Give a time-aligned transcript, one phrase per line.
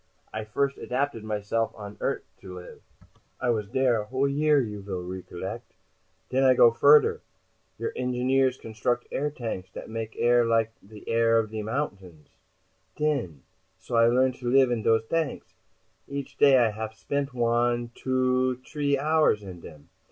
[0.33, 2.81] I first adapted myself on Eart' to live.
[3.39, 5.75] I was dere a whole year, you vill recollect.
[6.31, 7.21] Den I go further.
[7.77, 12.29] Your engineers construct air tanks dat make like de air of mountains,
[12.95, 13.43] t'in.
[13.77, 15.53] So, I learn to live in dose tanks.
[16.07, 19.89] Each day I haf spent one, two, three hours in dem.